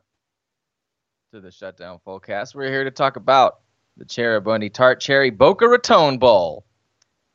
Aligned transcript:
to 1.33 1.41
the 1.41 1.51
Shutdown 1.51 1.99
Fullcast. 2.07 2.55
We're 2.55 2.71
here 2.71 2.85
to 2.85 2.91
talk 2.91 3.17
about 3.17 3.61
the 3.97 4.05
Cheribundi 4.05 4.73
Tart 4.73 5.01
Cherry 5.01 5.31
Boca 5.31 5.69
Raton 5.69 6.19
Bowl. 6.19 6.65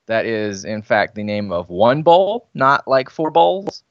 That 0.08 0.25
is, 0.25 0.66
in 0.66 0.81
fact, 0.81 1.16
the 1.16 1.24
name 1.24 1.52
of 1.52 1.70
one 1.70 2.02
bowl, 2.03 2.50
not 2.53 2.88
like 2.88 3.09
four 3.09 3.31
bowls. 3.31 3.84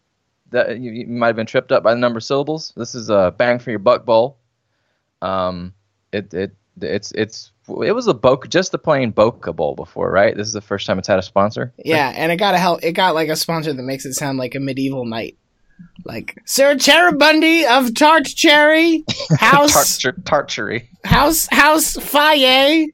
That 0.51 0.79
you, 0.79 0.93
you 0.93 1.07
might 1.07 1.29
have 1.29 1.37
been 1.37 1.47
tripped 1.47 1.73
up 1.73 1.83
by 1.83 1.95
the 1.95 2.01
number 2.01 2.19
of 2.19 2.25
syllables. 2.25 2.73
This 2.77 2.95
is 2.95 3.09
a 3.09 3.35
bang 3.37 3.59
for 3.59 3.71
your 3.71 3.79
buck 3.79 4.05
bowl. 4.05 4.39
Um, 5.23 5.73
it 6.13 6.35
it 6.35 6.55
it's 6.81 7.13
it's 7.13 7.51
it 7.85 7.93
was 7.93 8.07
a 8.09 8.15
Boca, 8.15 8.49
just 8.49 8.73
the 8.73 8.79
plain 8.79 9.11
Boca 9.11 9.53
Bowl 9.53 9.75
before, 9.75 10.11
right? 10.11 10.37
This 10.37 10.47
is 10.47 10.53
the 10.53 10.61
first 10.61 10.87
time 10.87 10.99
it's 10.99 11.09
had 11.09 11.19
a 11.19 11.23
sponsor. 11.23 11.73
Yeah, 11.85 12.13
and 12.15 12.33
it 12.33 12.37
got 12.37 12.55
a 12.55 12.59
help. 12.59 12.83
It 12.83 12.93
got 12.93 13.15
like 13.15 13.29
a 13.29 13.37
sponsor 13.37 13.73
that 13.73 13.83
makes 13.83 14.05
it 14.05 14.15
sound 14.15 14.39
like 14.39 14.55
a 14.55 14.61
medieval 14.61 15.05
knight, 15.05 15.37
like 16.05 16.37
Sir 16.45 16.75
Cheribundi 16.75 17.65
of 17.67 17.95
Tart 17.95 18.25
Cherry 18.27 19.05
House 19.39 19.99
Tart- 19.99 20.25
Tarchery. 20.25 20.89
House 21.05 21.47
House 21.53 21.95
Faye. 21.97 22.89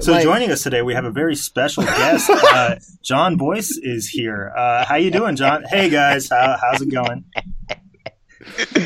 So 0.00 0.12
Like- 0.12 0.22
joining 0.22 0.50
us 0.52 0.62
today, 0.62 0.82
we 0.82 0.94
have 0.94 1.04
a 1.04 1.10
very 1.10 1.34
special 1.34 1.82
guest. 1.84 2.30
Uh, 2.54 2.76
Jon 3.02 3.36
Bois 3.36 3.68
is 3.82 4.08
here. 4.08 4.52
Uh, 4.56 4.84
how 4.86 4.94
you 4.96 5.10
doing, 5.10 5.34
Jon? 5.36 5.64
Hey 5.68 5.88
guys, 5.90 6.28
how, 6.30 6.56
how's 6.60 6.80
it 6.82 6.90
going? 6.90 7.24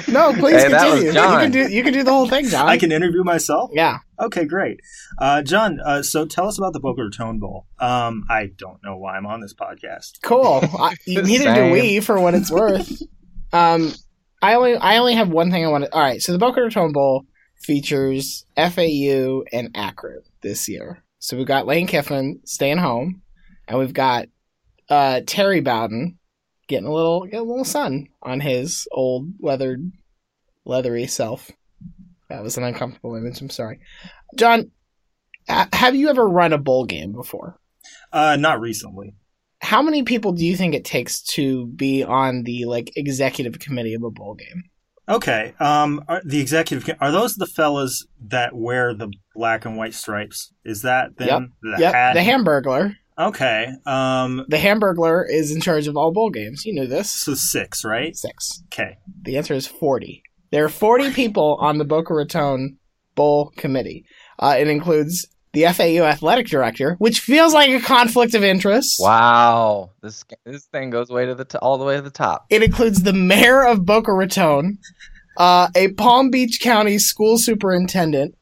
No, 0.08 0.32
please 0.34 0.62
Hey, 0.62 0.68
continue. 0.70 1.06
You 1.08 1.12
can 1.12 1.50
do 1.50 1.68
you 1.68 1.82
can 1.84 1.92
do 1.92 2.02
the 2.02 2.10
whole 2.12 2.28
thing, 2.28 2.46
Jon. 2.46 2.68
I 2.68 2.78
can 2.78 2.90
interview 2.92 3.22
myself. 3.24 3.70
Yeah. 3.72 3.98
Okay, 4.22 4.44
great. 4.44 4.80
Uh, 5.18 5.42
Jon, 5.42 5.80
uh, 5.84 6.02
so 6.02 6.24
tell 6.24 6.46
us 6.46 6.56
about 6.56 6.72
the 6.72 6.80
Boca 6.80 7.02
Raton 7.02 7.40
Bowl. 7.40 7.66
Um, 7.80 8.24
I 8.30 8.50
don't 8.56 8.78
know 8.84 8.96
why 8.96 9.16
I'm 9.16 9.26
on 9.26 9.40
this 9.40 9.52
podcast. 9.52 10.22
Cool. 10.22 10.60
I, 10.78 10.94
neither 11.06 11.52
do 11.54 11.72
we, 11.72 11.98
for 11.98 12.20
what 12.20 12.34
it's 12.34 12.50
worth. 12.50 13.02
um, 13.52 13.92
I 14.40 14.54
only 14.54 14.76
I 14.76 14.98
only 14.98 15.14
have 15.14 15.28
one 15.28 15.50
thing 15.50 15.64
I 15.64 15.68
want 15.68 15.84
to. 15.84 15.92
All 15.92 16.00
right, 16.00 16.22
so 16.22 16.30
the 16.30 16.38
Boca 16.38 16.62
Raton 16.62 16.92
Bowl 16.92 17.26
features 17.62 18.46
FAU 18.56 19.42
and 19.52 19.70
Akron 19.74 20.22
this 20.42 20.68
year. 20.68 21.02
So 21.18 21.36
we've 21.36 21.46
got 21.46 21.66
Lane 21.66 21.86
Kiffin 21.86 22.40
staying 22.44 22.78
home, 22.78 23.22
and 23.66 23.78
we've 23.78 23.94
got 23.94 24.26
uh, 24.88 25.20
Terry 25.26 25.60
Bowden 25.60 26.18
getting 26.68 26.86
a 26.86 26.92
little 26.92 27.24
getting 27.24 27.40
a 27.40 27.44
little 27.44 27.64
sun 27.64 28.08
on 28.22 28.40
his 28.40 28.86
old 28.92 29.32
weathered, 29.38 29.90
leathery 30.64 31.06
self. 31.06 31.50
That 32.32 32.42
was 32.42 32.56
an 32.56 32.64
uncomfortable 32.64 33.14
image. 33.14 33.40
I'm 33.40 33.50
sorry, 33.50 33.78
Jon. 34.36 34.70
Have 35.48 35.94
you 35.94 36.08
ever 36.08 36.26
run 36.28 36.52
a 36.52 36.58
bowl 36.58 36.84
game 36.86 37.12
before? 37.12 37.58
Uh, 38.12 38.36
not 38.36 38.60
recently. 38.60 39.14
how 39.60 39.82
many 39.82 40.02
people 40.02 40.32
do 40.32 40.44
you 40.46 40.56
think 40.56 40.74
it 40.74 40.84
takes 40.84 41.20
to 41.22 41.66
be 41.66 42.02
on 42.04 42.44
the 42.44 42.64
like 42.64 42.92
executive 42.96 43.58
committee 43.58 43.94
of 43.94 44.02
a 44.02 44.10
bowl 44.10 44.34
game? 44.34 44.64
Okay. 45.08 45.52
Um, 45.58 46.04
are 46.08 46.22
the 46.24 46.40
executive 46.40 46.88
are 47.00 47.10
those 47.10 47.34
the 47.34 47.46
fellas 47.46 48.06
that 48.28 48.54
wear 48.54 48.94
the 48.94 49.12
black 49.34 49.64
and 49.64 49.76
white 49.76 49.94
stripes? 49.94 50.52
Is 50.64 50.82
that 50.82 51.16
them? 51.18 51.52
The 51.62 51.76
yep, 51.80 51.92
hat? 51.94 52.14
the 52.14 52.20
Hamburglar. 52.20 52.96
Okay. 53.18 53.66
Um, 53.84 54.46
The 54.48 54.56
Hamburglar 54.56 55.24
is 55.28 55.54
in 55.54 55.60
charge 55.60 55.86
of 55.86 55.96
all 55.98 56.12
bowl 56.12 56.30
games. 56.30 56.64
You 56.64 56.72
knew 56.72 56.86
this. 56.86 57.10
so 57.10 57.34
six, 57.34 57.84
right? 57.84 58.16
Six. 58.16 58.62
Okay. 58.72 58.96
The 59.22 59.36
answer 59.36 59.52
is 59.54 59.66
forty. 59.66 60.22
There 60.52 60.64
are 60.64 60.68
forty 60.68 61.10
people 61.12 61.56
on 61.60 61.78
the 61.78 61.84
Boca 61.84 62.14
Raton 62.14 62.78
Bowl 63.16 63.52
committee. 63.56 64.04
Uh, 64.38 64.54
it 64.58 64.68
includes 64.68 65.26
the 65.52 65.64
FAU 65.64 66.04
athletic 66.04 66.46
director, 66.46 66.94
which 66.98 67.20
feels 67.20 67.52
like 67.52 67.70
a 67.70 67.80
conflict 67.80 68.34
of 68.34 68.42
interest. 68.42 68.96
Wow, 69.00 69.90
this 70.02 70.24
this 70.44 70.66
thing 70.66 70.90
goes 70.90 71.08
way 71.10 71.26
to 71.26 71.34
the 71.34 71.44
t- 71.44 71.58
all 71.58 71.78
the 71.78 71.84
way 71.84 71.96
to 71.96 72.02
the 72.02 72.10
top. 72.10 72.46
It 72.50 72.62
includes 72.62 73.02
the 73.02 73.12
mayor 73.12 73.66
of 73.66 73.84
Boca 73.84 74.12
Raton, 74.12 74.78
uh, 75.36 75.68
a 75.74 75.92
Palm 75.92 76.30
Beach 76.30 76.60
County 76.60 76.98
school 76.98 77.38
superintendent, 77.38 78.34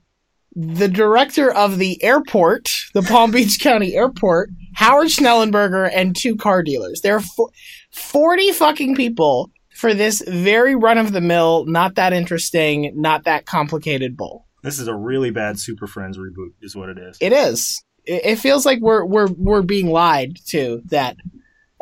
the 0.54 0.88
director 0.88 1.52
of 1.52 1.78
the 1.78 2.02
airport, 2.02 2.68
the 2.94 3.02
Palm 3.02 3.30
Beach 3.32 3.58
County 3.60 3.94
airport, 3.94 4.50
Howard 4.74 5.08
Schnellenberger, 5.08 5.90
and 5.92 6.14
two 6.16 6.36
car 6.36 6.62
dealers. 6.62 7.00
There 7.00 7.16
are 7.16 7.20
fo- 7.20 7.50
40 7.92 8.52
fucking 8.52 8.94
people 8.94 9.50
for 9.80 9.94
this 9.94 10.22
very 10.28 10.74
run 10.74 10.98
of 10.98 11.12
the 11.12 11.22
mill, 11.22 11.64
not 11.64 11.94
that 11.94 12.12
interesting, 12.12 12.92
not 12.94 13.24
that 13.24 13.46
complicated 13.46 14.14
bowl. 14.14 14.46
This 14.62 14.78
is 14.78 14.88
a 14.88 14.94
really 14.94 15.30
bad 15.30 15.58
Super 15.58 15.86
Friends 15.86 16.18
reboot, 16.18 16.52
is 16.60 16.76
what 16.76 16.90
it 16.90 16.98
is. 16.98 17.16
It 17.18 17.32
is. 17.32 17.82
It, 18.04 18.36
feels 18.36 18.66
like 18.66 18.80
we're 18.80 19.04
we're 19.04 19.28
we're 19.36 19.62
being 19.62 19.86
lied 19.86 20.36
to 20.48 20.82
that 20.86 21.16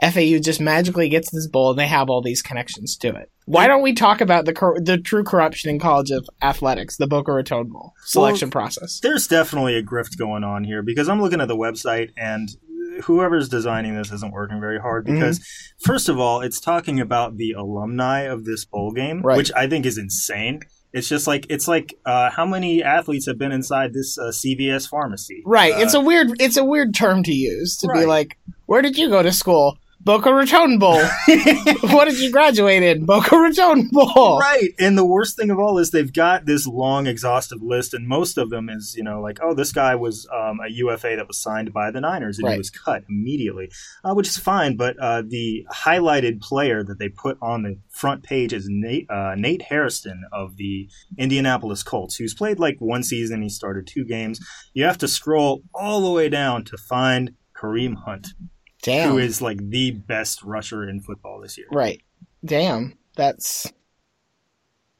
FAU 0.01 0.39
just 0.39 0.61
magically 0.61 1.09
gets 1.09 1.31
this 1.31 1.49
bowl 1.49 1.71
and 1.71 1.79
they 1.79 1.87
have 1.87 2.09
all 2.09 2.23
these 2.23 2.43
connections 2.43 2.97
to 2.99 3.09
it. 3.09 3.31
Why 3.47 3.67
don't 3.67 3.83
we 3.83 3.95
talk 3.95 4.21
about 4.21 4.45
the 4.45 4.53
cor- 4.53 4.79
the 4.81 4.99
true 4.99 5.25
corruption 5.25 5.71
in 5.71 5.81
college 5.81 6.11
of 6.11 6.29
athletics, 6.43 6.99
the 6.99 7.07
Boca 7.07 7.33
Raton 7.33 7.69
Bowl 7.69 7.95
selection 8.05 8.51
process? 8.51 9.01
There's 9.01 9.27
definitely 9.27 9.75
a 9.75 9.83
grift 9.83 10.19
going 10.19 10.45
on 10.45 10.65
here 10.65 10.83
because 10.83 11.09
I'm 11.09 11.21
looking 11.21 11.41
at 11.41 11.49
the 11.49 11.57
website 11.57 12.11
and 12.17 12.49
whoever's 13.05 13.49
designing 13.49 13.97
this 13.97 14.13
isn't 14.13 14.33
working 14.33 14.61
very 14.61 14.79
hard 14.79 15.07
Mm-hmm. 15.07 15.15
because 15.15 15.41
first 15.81 16.09
of 16.09 16.19
all, 16.19 16.41
it's 16.41 16.61
talking 16.61 17.01
about 17.01 17.37
the 17.37 17.53
alumni 17.53 18.21
of 18.23 18.45
this 18.45 18.65
bowl 18.65 18.93
game, 18.93 19.23
Right. 19.23 19.37
which 19.37 19.51
I 19.57 19.69
think 19.69 19.87
is 19.87 19.99
insane. 19.99 20.61
It's 20.93 21.09
just 21.09 21.27
like 21.27 21.47
it's 21.51 21.69
like 21.69 21.95
uh, 22.07 22.31
how 22.31 22.47
many 22.47 22.83
athletes 22.83 23.27
have 23.27 23.37
been 23.39 23.53
inside 23.53 23.93
this 23.93 24.17
uh, 24.19 24.33
CVS 24.33 24.89
pharmacy? 24.89 25.43
Right. 25.45 25.75
Uh, 25.75 25.81
it's 25.81 25.93
a 25.95 26.01
weird 26.01 26.41
it's 26.41 26.57
a 26.57 26.65
weird 26.65 26.95
term 26.95 27.23
to 27.25 27.33
use 27.33 27.77
to 27.79 27.89
be 27.93 28.07
like, 28.07 28.39
where 28.67 28.81
did 28.81 28.97
you 28.97 29.09
go 29.11 29.23
to 29.23 29.31
school? 29.33 29.77
Boca 30.01 30.33
Raton 30.33 30.79
Bowl. 30.79 31.01
what 31.81 32.07
did 32.07 32.19
you 32.19 32.31
graduate 32.31 32.83
in? 32.83 33.05
Boca 33.05 33.37
Raton 33.37 33.89
Bowl. 33.93 34.39
Right. 34.39 34.71
And 34.79 34.97
the 34.97 35.05
worst 35.05 35.37
thing 35.37 35.51
of 35.51 35.59
all 35.59 35.79
is 35.79 35.91
they've 35.91 36.13
got 36.13 36.47
this 36.47 36.67
long, 36.67 37.07
exhaustive 37.07 37.61
list, 37.63 37.93
and 37.95 38.07
most 38.09 38.39
of 38.39 38.49
them 38.49 38.69
is, 38.69 38.95
you 38.97 39.03
know, 39.03 39.21
like, 39.21 39.39
oh, 39.43 39.55
this 39.55 39.73
guy 39.73 39.95
was 39.97 40.27
um, 40.33 40.61
a 40.65 40.71
UFA 40.71 41.15
that 41.17 41.27
was 41.29 41.39
signed 41.41 41.73
by 41.73 41.91
the 41.91 42.01
Niners, 42.01 42.39
and 42.39 42.47
Right. 42.47 42.53
he 42.53 42.59
was 42.59 42.71
cut 42.71 43.03
immediately, 43.09 43.71
uh, 44.05 44.15
which 44.15 44.29
is 44.29 44.39
fine. 44.39 44.77
But 44.77 44.97
uh, 44.99 45.23
the 45.27 45.67
highlighted 45.73 46.41
player 46.41 46.83
that 46.85 46.99
they 46.99 47.09
put 47.09 47.37
on 47.43 47.63
the 47.63 47.79
front 47.91 48.23
page 48.23 48.53
is 48.53 48.67
Nate, 48.69 49.11
uh, 49.11 49.35
Nate 49.37 49.63
Hairston 49.63 50.23
of 50.33 50.57
the 50.57 50.89
Indianapolis 51.19 51.83
Colts, 51.83 52.17
who's 52.17 52.35
played 52.35 52.59
like 52.59 52.77
one 52.79 53.03
season. 53.03 53.43
He 53.43 53.49
started 53.49 53.87
two 53.87 54.05
games. 54.05 54.41
You 54.73 54.85
have 54.85 54.99
to 54.99 55.09
scroll 55.09 55.63
all 55.75 56.01
the 56.01 56.11
way 56.11 56.29
down 56.29 56.65
to 56.65 56.77
find 56.79 57.33
Kareem 57.55 57.97
Hunt, 58.05 58.29
Damn. 58.83 59.11
who 59.11 59.19
is 59.19 59.43
like 59.43 59.59
the 59.71 59.91
best 59.93 60.43
rusher 60.43 60.89
in 60.89 61.01
football 61.01 61.41
this 61.41 61.59
year. 61.59 61.67
Right. 61.71 62.01
Damn. 62.45 62.97
That's 63.17 63.71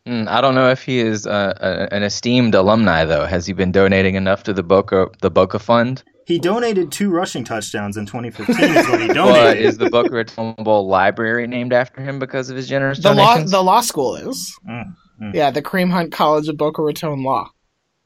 Mm, 0.07 0.27
I 0.27 0.41
don't 0.41 0.55
know 0.55 0.71
if 0.71 0.83
he 0.83 1.01
is 1.01 1.27
uh, 1.27 1.53
a, 1.61 1.95
an 1.95 2.03
esteemed 2.03 2.55
alumni 2.55 3.05
though. 3.05 3.27
Has 3.27 3.45
he 3.47 3.53
been 3.53 3.71
donating 3.73 4.15
enough 4.15 4.43
to 4.45 4.55
the 4.55 4.63
Boca 4.63 5.09
the 5.21 5.31
Boca 5.31 5.59
Fund? 5.59 6.03
He 6.25 6.39
donated 6.39 6.91
two 6.93 7.11
rushing 7.11 7.45
touchdowns 7.45 7.97
in 7.97 8.07
2015. 8.07 8.57
is 8.77 8.89
what 8.89 9.01
he 9.01 9.07
But 9.09 9.15
donated. 9.15 9.63
is 9.65 9.77
the 9.79 9.91
Boca 9.91 10.11
Raton 10.11 10.55
Bowl 10.59 10.87
library 10.89 11.47
named 11.47 11.73
after 11.75 12.01
him 12.03 12.19
because 12.19 12.49
of 12.49 12.57
his 12.57 12.69
generous 12.69 12.99
the 13.03 13.13
law. 13.13 13.27
donations? 13.35 13.51
The 13.51 13.63
law 13.63 13.81
school 13.83 14.17
is. 14.17 14.59
Mm, 14.69 14.95
mm. 15.23 15.35
Yeah, 15.35 15.51
the 15.51 15.61
Kareem 15.63 15.91
Hunt 15.91 16.11
College 16.13 16.49
of 16.49 16.57
Boca 16.57 16.83
Raton 16.83 17.23
Law. 17.23 17.51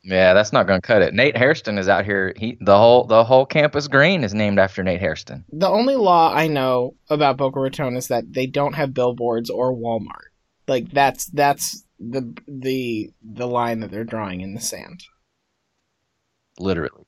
Yeah, 0.05 0.35
that's 0.35 0.53
not 0.53 0.67
going 0.67 0.81
to 0.81 0.87
cut 0.87 1.03
it. 1.03 1.15
Nate 1.15 1.37
Hairston 1.37 1.79
is 1.79 1.89
out 1.89 2.05
here. 2.05 2.35
He 2.37 2.59
the 2.61 2.77
whole 2.77 3.05
the 3.05 3.23
whole 3.23 3.47
campus 3.47 3.87
green 3.87 4.25
is 4.25 4.35
named 4.35 4.59
after 4.59 4.83
Nate 4.83 5.01
Hairston. 5.01 5.45
The 5.53 5.69
only 5.69 5.95
law 5.95 6.33
I 6.35 6.49
know 6.49 6.97
about 7.09 7.37
Boca 7.37 7.61
Raton 7.61 7.97
is 7.97 8.09
that 8.09 8.33
they 8.33 8.47
don't 8.47 8.75
have 8.75 8.95
billboards 8.95 9.49
or 9.49 9.73
Walmart. 9.73 10.31
Like 10.67 10.91
that's 10.91 11.27
that's 11.27 11.85
the 12.01 12.37
the 12.49 13.11
the 13.23 13.47
line 13.47 13.81
that 13.81 13.93
they're 13.93 14.03
drawing 14.05 14.41
in 14.41 14.55
the 14.55 14.61
sand. 14.61 15.05
Literally, 16.59 17.05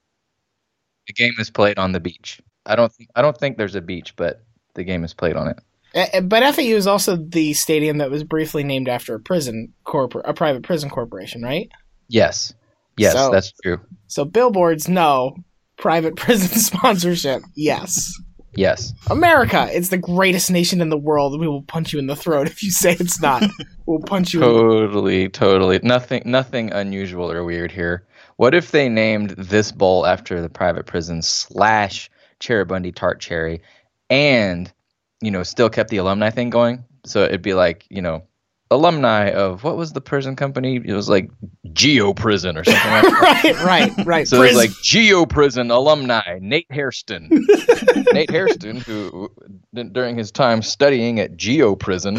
the 1.08 1.12
game 1.14 1.35
is 1.38 1.50
played 1.50 1.79
on 1.79 1.93
the 1.93 2.00
beach. 2.00 2.41
I 2.64 2.76
don't 2.76 2.93
think 2.93 3.11
I 3.17 3.23
don't 3.23 3.37
think 3.37 3.56
there's 3.56 3.75
a 3.75 3.81
beach, 3.81 4.14
but 4.14 4.44
the 4.75 4.85
game 4.85 5.02
is 5.02 5.14
played 5.14 5.37
on 5.37 5.49
it. 5.49 5.58
But 6.25 6.55
FAU 6.55 6.62
is 6.62 6.87
also 6.87 7.17
the 7.17 7.52
stadium 7.55 7.99
that 7.99 8.11
was 8.11 8.25
briefly 8.25 8.64
named 8.64 8.88
after 8.88 9.14
a 9.14 9.20
prison 9.20 9.75
corpor- 9.85 10.23
a 10.25 10.35
private 10.35 10.62
prison 10.62 10.91
corporation, 10.91 11.43
right? 11.43 11.70
Yes, 12.08 12.52
yes, 12.96 13.12
So- 13.14 13.31
that's 13.31 13.52
true. 13.62 13.81
So 14.06 14.25
billboards, 14.25 14.88
no. 14.88 15.37
Private 15.76 16.14
prison 16.25 16.58
sponsorship, 16.58 17.43
yes. 17.56 18.12
Yes, 18.56 18.93
America, 19.11 19.69
it's 19.73 19.88
the 19.88 19.99
greatest 19.99 20.49
nation 20.49 20.81
in 20.81 20.88
the 20.88 20.96
world. 20.96 21.41
We 21.41 21.49
will 21.49 21.62
punch 21.62 21.93
you 21.93 21.99
in 21.99 22.06
the 22.06 22.14
throat 22.14 22.46
if 22.46 22.62
you 22.62 22.70
say 22.70 22.93
it's 23.00 23.20
not. 23.20 23.43
we'll 23.87 23.99
punch 23.99 24.32
you. 24.32 24.41
In 24.44 24.46
totally, 24.49 25.29
totally. 25.29 25.81
Nothing, 25.82 26.23
nothing 26.25 26.70
unusual 26.73 27.32
or 27.32 27.43
weird 27.43 27.73
here. 27.73 28.06
What 28.37 28.55
if 28.55 28.70
they 28.70 28.88
named 28.88 29.31
this 29.31 29.73
bowl 29.73 30.06
after 30.06 30.41
the 30.41 30.49
private 30.49 30.87
prison 30.87 31.20
slash 31.23 32.08
Cheribundi 32.38 32.94
Tart 32.94 33.19
Cherry, 33.20 33.61
and 34.08 34.73
you 35.20 35.32
know 35.32 35.43
still 35.43 35.69
kept 35.69 35.91
the 35.91 35.96
alumni 35.96 36.31
thing 36.31 36.50
going? 36.50 36.85
So 37.05 37.25
it'd 37.25 37.43
be 37.43 37.55
like 37.55 37.85
you 37.91 38.02
know 38.02 38.23
alumni 38.70 39.31
of 39.31 39.62
what 39.62 39.76
was 39.76 39.93
the 39.93 40.00
prison 40.00 40.37
company? 40.37 40.76
It 40.84 40.93
was 40.93 41.08
like 41.08 41.31
Geo 41.72 42.12
Prison 42.14 42.56
or 42.56 42.64
something 42.64 42.90
like 42.90 43.02
that. 43.43 43.62
right, 43.64 43.93
right, 43.96 44.06
right. 44.06 44.28
So 44.28 44.43
it's 44.43 44.55
Pris- 44.55 44.69
like 44.69 44.82
Geo 44.82 45.26
Prison 45.26 45.70
alumni 45.70 46.38
Nate 46.40 46.70
Hairston. 46.70 47.28
Nate 48.12 48.31
Hairston, 48.31 48.81
who 48.81 49.31
during 49.93 50.16
his 50.16 50.31
time 50.31 50.62
studying 50.62 51.20
at 51.20 51.37
Geo 51.37 51.75
Prison, 51.76 52.16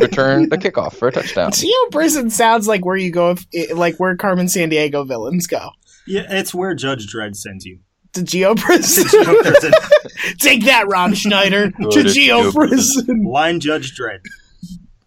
returned 0.00 0.50
the 0.50 0.58
kickoff 0.58 0.94
for 0.94 1.08
a 1.08 1.12
touchdown. 1.12 1.52
Geo 1.52 1.86
Prison 1.90 2.30
sounds 2.30 2.66
like 2.66 2.84
where 2.84 2.96
you 2.96 3.10
go, 3.10 3.36
if, 3.52 3.76
like 3.76 3.96
where 3.98 4.16
Carmen 4.16 4.46
Sandiego 4.46 5.06
villains 5.06 5.46
go. 5.46 5.70
Yeah, 6.06 6.22
it's 6.28 6.54
where 6.54 6.74
Judge 6.74 7.12
Dredd 7.12 7.36
sends 7.36 7.64
you. 7.64 7.80
To 8.12 8.22
Geo 8.22 8.54
Prison. 8.54 9.04
To 9.04 9.24
Geo 9.24 9.42
Prison. 9.42 9.72
Take 10.38 10.64
that, 10.64 10.86
Ron 10.88 11.14
Schneider. 11.14 11.70
Go 11.70 11.90
to 11.90 12.02
to 12.04 12.08
Geo 12.08 12.42
Geo 12.44 12.52
Prison. 12.52 13.24
Line 13.24 13.60
Judge 13.60 13.94
Dredd. 13.98 14.20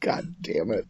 God 0.01 0.36
damn 0.42 0.72
it. 0.72 0.88